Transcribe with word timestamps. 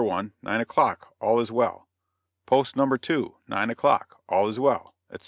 1, 0.03 0.33
nine 0.41 0.59
o'clock, 0.61 1.13
all 1.21 1.39
is 1.39 1.51
well! 1.51 1.87
Post 2.47 2.75
No. 2.75 2.97
2, 2.97 3.35
nine 3.47 3.69
o'clock, 3.69 4.19
all 4.27 4.47
is 4.47 4.59
well!" 4.59 4.95
etc. 5.11 5.19